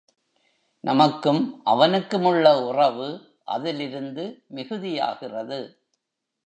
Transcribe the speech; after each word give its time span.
நமக்கும் 0.79 1.61
அவனுக்குமுள்ள 1.65 2.65
உறவு 2.67 3.09
அதிலிருந்து 3.43 4.43
மிகுதியாகிறது. 4.53 5.75